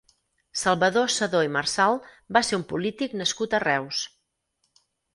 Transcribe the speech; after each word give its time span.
Salvador 0.61 1.11
Sedó 1.17 1.43
i 1.49 1.51
Marsal 1.59 2.01
va 2.39 2.45
ser 2.49 2.61
un 2.61 2.67
polític 2.75 3.17
nascut 3.23 3.57
a 3.59 3.63
Reus. 3.71 4.05